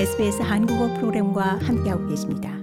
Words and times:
SBS 0.00 0.40
한국어 0.40 0.94
프로그램과 0.94 1.58
함께하고 1.58 2.08
계십니다. 2.08 2.56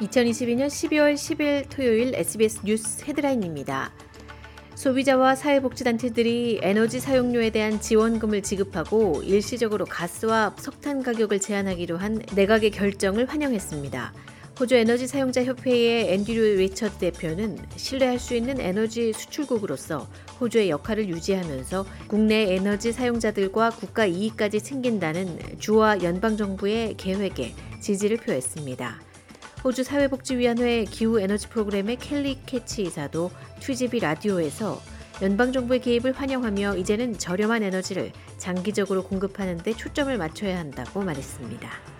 (2022년 0.00 0.68
12월 0.68 1.12
10일) 1.12 1.66
토요일 1.68 2.14
SBS 2.14 2.62
뉴스 2.64 3.04
헤드라인입니다. 3.04 3.92
소비자와 4.76 5.34
사회복지단체들이 5.34 6.60
에너지 6.62 7.00
사용료에 7.00 7.50
대한 7.50 7.82
지원금을 7.82 8.42
지급하고 8.42 9.20
일시적으로 9.22 9.84
가스와 9.84 10.54
석탄 10.56 11.02
가격을 11.02 11.38
제한하기로 11.38 11.98
한 11.98 12.22
내각의 12.34 12.70
결정을 12.70 13.26
환영했습니다. 13.26 14.14
호주 14.58 14.76
에너지 14.76 15.08
사용자 15.08 15.42
협회의 15.42 16.12
앤드류 16.12 16.58
리처드 16.58 16.98
대표는 16.98 17.58
신뢰할 17.74 18.20
수 18.20 18.36
있는 18.36 18.60
에너지 18.60 19.12
수출국으로서 19.12 20.08
호주의 20.40 20.70
역할을 20.70 21.08
유지하면서 21.08 21.84
국내 22.06 22.54
에너지 22.54 22.92
사용자들과 22.92 23.70
국가 23.70 24.06
이익까지 24.06 24.60
챙긴다는 24.60 25.58
주와 25.58 26.04
연방 26.04 26.36
정부의 26.36 26.94
계획에 26.96 27.52
지지를 27.80 28.16
표했습니다. 28.18 29.00
호주 29.64 29.82
사회복지위원회 29.82 30.84
기후 30.84 31.18
에너지 31.18 31.48
프로그램의 31.48 31.96
켈리 31.96 32.38
캐치 32.46 32.82
이사도 32.82 33.32
2GB 33.58 33.98
라디오에서 33.98 34.80
연방 35.22 35.52
정부의 35.52 35.80
개입을 35.80 36.12
환영하며 36.12 36.76
이제는 36.76 37.18
저렴한 37.18 37.64
에너지를 37.64 38.12
장기적으로 38.38 39.02
공급하는 39.02 39.58
데 39.58 39.72
초점을 39.72 40.16
맞춰야 40.16 40.58
한다고 40.58 41.02
말했습니다. 41.02 41.93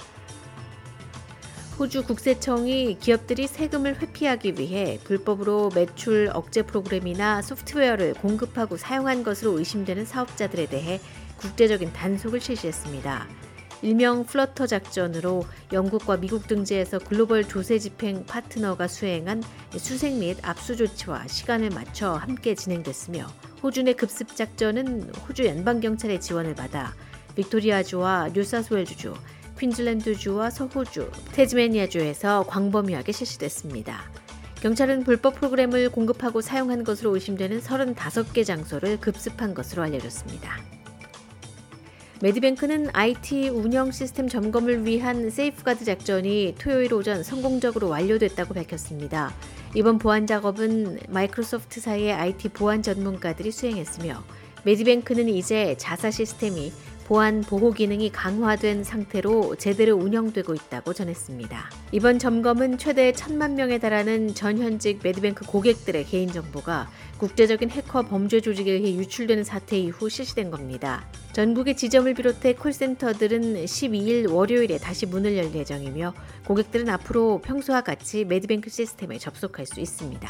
호주 1.76 2.04
국세청이 2.04 2.98
기업들이 3.00 3.48
세금을 3.48 4.00
회피하기 4.00 4.60
위해 4.60 5.00
불법으로 5.02 5.70
매출 5.74 6.30
억제 6.32 6.62
프로그램이나 6.62 7.42
소프트웨어를 7.42 8.14
공급하고 8.14 8.76
사용한 8.76 9.24
것으로 9.24 9.58
의심되는 9.58 10.04
사업자들에 10.04 10.66
대해 10.66 11.00
국제적인 11.36 11.92
단속을 11.92 12.40
실시했습니다. 12.40 13.26
일명 13.82 14.24
플러터 14.24 14.68
작전으로 14.68 15.44
영국과 15.72 16.16
미국 16.16 16.46
등지에서 16.46 17.00
글로벌 17.00 17.42
조세 17.42 17.80
집행 17.80 18.24
파트너가 18.24 18.86
수행한 18.86 19.42
수색 19.76 20.14
및 20.14 20.38
압수 20.42 20.76
조치와 20.76 21.26
시간을 21.26 21.70
맞춰 21.70 22.12
함께 22.12 22.54
진행됐으며 22.54 23.26
호주 23.64 23.82
내 23.82 23.94
급습 23.94 24.36
작전은 24.36 25.10
호주 25.28 25.44
연방 25.46 25.80
경찰의 25.80 26.20
지원을 26.20 26.54
받아 26.54 26.94
빅토리아주와 27.34 28.30
뉴사우스웨일스주, 28.32 29.14
퀸즐랜드주와 29.58 30.50
서호주, 30.50 31.10
태즈메이니아주에서 31.32 32.44
광범위하게 32.48 33.12
실시됐습니다. 33.12 34.10
경찰은 34.60 35.04
불법 35.04 35.34
프로그램을 35.34 35.90
공급하고 35.90 36.40
사용한 36.40 36.84
것으로 36.84 37.14
의심되는 37.14 37.60
35개 37.60 38.44
장소를 38.44 38.98
급습한 38.98 39.54
것으로 39.54 39.82
알려졌습니다. 39.82 40.58
메디뱅크는 42.22 42.88
IT 42.94 43.50
운영 43.50 43.90
시스템 43.90 44.28
점검을 44.28 44.86
위한 44.86 45.28
세이프가드 45.28 45.84
작전이 45.84 46.54
토요일 46.58 46.94
오전 46.94 47.22
성공적으로 47.22 47.90
완료됐다고 47.90 48.54
밝혔습니다. 48.54 49.34
이번 49.74 49.98
보안 49.98 50.26
작업은 50.26 51.00
마이크로소프트사의 51.10 52.12
IT 52.12 52.50
보안 52.50 52.82
전문가들이 52.82 53.50
수행했으며 53.50 54.24
메디뱅크는 54.64 55.28
이제 55.28 55.74
자사 55.76 56.10
시스템이 56.10 56.72
보안 57.06 57.42
보호 57.42 57.72
기능이 57.72 58.10
강화된 58.10 58.82
상태로 58.82 59.56
제대로 59.56 59.94
운영되고 59.94 60.54
있다고 60.54 60.94
전했습니다. 60.94 61.70
이번 61.92 62.18
점검은 62.18 62.78
최대 62.78 63.12
천만 63.12 63.54
명에 63.56 63.78
달하는 63.78 64.34
전현직 64.34 65.00
메디뱅크 65.02 65.46
고객들의 65.46 66.04
개인정보가 66.06 66.88
국제적인 67.18 67.70
해커 67.70 68.02
범죄 68.02 68.40
조직에 68.40 68.72
의해 68.72 68.94
유출되는 68.94 69.44
사태 69.44 69.78
이후 69.78 70.08
실시된 70.08 70.50
겁니다. 70.50 71.06
전국의 71.32 71.76
지점을 71.76 72.12
비롯해 72.14 72.54
콜센터들은 72.54 73.64
12일 73.64 74.32
월요일에 74.32 74.78
다시 74.78 75.04
문을 75.04 75.36
열 75.36 75.54
예정이며 75.54 76.14
고객들은 76.46 76.88
앞으로 76.88 77.42
평소와 77.44 77.82
같이 77.82 78.24
메디뱅크 78.24 78.70
시스템에 78.70 79.18
접속할 79.18 79.66
수 79.66 79.80
있습니다. 79.80 80.28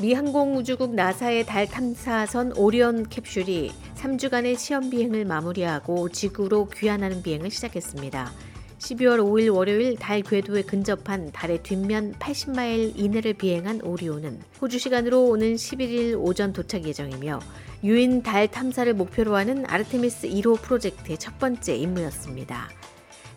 미 0.00 0.12
항공우주국 0.12 0.96
나사의 0.96 1.46
달 1.46 1.68
탐사선 1.68 2.56
오리온 2.56 3.08
캡슐이 3.08 3.70
3주간의 4.04 4.58
시험 4.58 4.90
비행을 4.90 5.24
마무리하고 5.24 6.10
지구로 6.10 6.68
귀환하는 6.68 7.22
비행을 7.22 7.50
시작했습니다. 7.50 8.30
12월 8.76 9.18
5일 9.18 9.54
월요일 9.54 9.96
달 9.96 10.20
궤도에 10.20 10.60
근접한 10.60 11.32
달의 11.32 11.62
뒷면 11.62 12.16
80마일 12.18 12.92
이내를 12.96 13.32
비행한 13.32 13.80
오리온은 13.80 14.42
호주 14.60 14.78
시간으로 14.78 15.24
오는 15.24 15.54
11일 15.54 16.20
오전 16.20 16.52
도착 16.52 16.84
예정이며 16.84 17.40
유인 17.82 18.22
달 18.22 18.46
탐사를 18.46 18.92
목표로 18.92 19.36
하는 19.36 19.64
아르테미스 19.66 20.28
1호 20.28 20.60
프로젝트의 20.60 21.16
첫 21.16 21.38
번째 21.38 21.74
임무였습니다. 21.74 22.68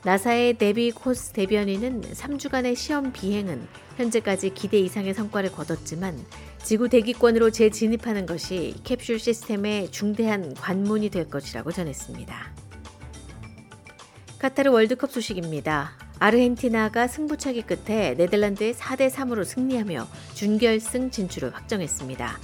나사의 0.03 0.57
데비 0.57 0.91
코스 0.91 1.31
대변인은 1.31 2.01
3주간의 2.11 2.75
시험 2.75 3.13
비행은 3.13 3.65
현재까지 3.95 4.49
기대 4.49 4.79
이상의 4.79 5.13
성과를 5.13 5.53
거뒀지만 5.53 6.19
지구 6.67 6.89
대기권으로 6.89 7.49
재진입하는 7.49 8.25
것이 8.25 8.75
캡슐 8.83 9.19
시스템의 9.19 9.89
중대한 9.89 10.53
관문이 10.53 11.09
될 11.11 11.29
것이라고 11.29 11.71
전했습니다. 11.71 12.35
카타르 14.37 14.69
월드컵 14.71 15.09
소식입니다. 15.09 15.93
아르헨티나가 16.19 17.07
승부차기 17.07 17.61
끝에 17.61 18.15
네덜란드에 18.15 18.73
4대 18.73 19.09
3으로 19.09 19.45
승리하며 19.45 20.09
준결승 20.33 21.09
진출을 21.09 21.55
확정했습니다. 21.55 22.37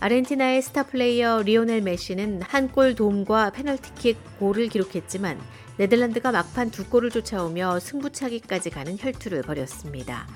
아르헨티나의 0.00 0.60
스타 0.60 0.82
플레이어 0.82 1.42
리오넬 1.42 1.82
메시는 1.82 2.42
한 2.42 2.72
골 2.72 2.96
도움과 2.96 3.50
페널티킥 3.50 4.40
골을 4.40 4.70
기록했지만 4.70 5.38
네덜란드가 5.76 6.32
막판 6.32 6.72
두 6.72 6.84
골을 6.88 7.12
쫓아오며 7.12 7.78
승부차기까지 7.78 8.70
가는 8.70 8.96
혈투를 8.98 9.42
벌였습니다. 9.42 10.26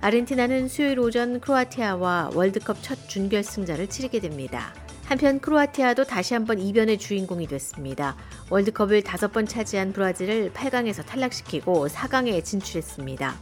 아르헨티나는 0.00 0.68
수요일 0.68 1.00
오전 1.00 1.40
크로아티아와 1.40 2.30
월드컵 2.34 2.82
첫 2.82 3.08
준결승전을 3.08 3.88
치르게 3.88 4.20
됩니다. 4.20 4.74
한편 5.06 5.38
크로아티아도 5.40 6.04
다시 6.04 6.34
한번 6.34 6.58
이변의 6.58 6.98
주인공이 6.98 7.46
됐습니다. 7.46 8.16
월드컵을 8.50 9.02
다섯 9.02 9.32
번 9.32 9.46
차지한 9.46 9.92
브라질을 9.92 10.52
8강에서 10.52 11.06
탈락시키고 11.06 11.88
4강에 11.88 12.44
진출했습니다. 12.44 13.34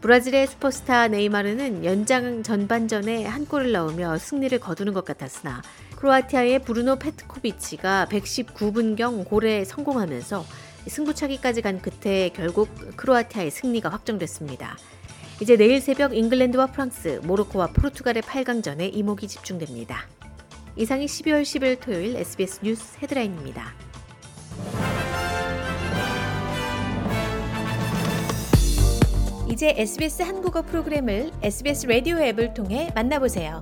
브라질의 0.00 0.46
슈퍼스타 0.46 1.08
네이마르는 1.08 1.84
연장 1.84 2.42
전반전에 2.42 3.26
한 3.26 3.46
골을 3.46 3.72
넣으며 3.72 4.16
승리를 4.16 4.56
거두는 4.60 4.92
것 4.92 5.04
같았으나 5.04 5.60
크로아티아의 5.96 6.60
브루노 6.60 6.96
페트코비치가 7.00 8.06
119분경 8.08 9.24
골에 9.24 9.64
성공하면서 9.64 10.44
승부차기까지 10.86 11.62
간 11.62 11.82
끝에 11.82 12.28
결국 12.28 12.68
크로아티아의 12.96 13.50
승리가 13.50 13.88
확정됐습니다. 13.88 14.76
이제 15.40 15.56
내일 15.56 15.80
새벽 15.80 16.16
잉글랜드와 16.16 16.66
프랑스, 16.66 17.20
모로코와 17.22 17.68
포르투갈의 17.68 18.22
8강전에 18.22 18.90
이목이 18.92 19.28
집중됩니다. 19.28 20.08
이상이 20.74 21.06
12월 21.06 21.42
10일 21.42 21.80
토요일 21.80 22.16
SBS 22.16 22.60
뉴스 22.64 22.98
헤드라인입니다. 23.00 23.72
이제 29.48 29.74
SBS 29.76 30.22
한국어 30.22 30.62
프로그램을 30.62 31.30
SBS 31.40 31.86
라디오 31.86 32.18
앱을 32.18 32.54
통해 32.54 32.90
만나보세요. 32.96 33.60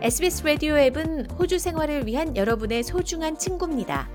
SBS 0.00 0.44
라디오 0.44 0.78
앱은 0.78 1.32
호주 1.32 1.58
생활을 1.58 2.06
위한 2.06 2.34
여러분의 2.36 2.82
소중한 2.82 3.38
친구입니다. 3.38 4.08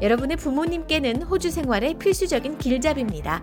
여러분의 0.00 0.36
부모님께는 0.36 1.22
호주 1.22 1.50
생활의 1.50 1.94
필수적인 1.98 2.58
길잡이입니다. 2.58 3.42